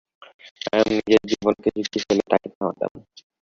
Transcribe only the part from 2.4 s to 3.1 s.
থামাতাম।